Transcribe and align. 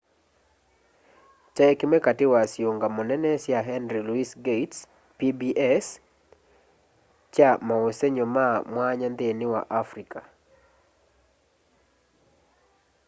kyaĩ 1.55 1.73
kĩmwe 1.79 1.97
katĩ 2.05 2.25
wa 2.33 2.41
syĩũngamo 2.51 3.01
nene 3.09 3.31
sya 3.43 3.59
henry 3.69 3.99
lũoĩs 4.07 4.31
gates' 4.45 4.85
pbs 5.17 5.85
kya 7.33 7.49
maũsenyo 7.67 8.25
ma 8.35 8.45
mwanya 8.71 9.07
nthĩnĩ 9.13 9.45
wa 9.53 9.61
afrĩca 9.81 10.21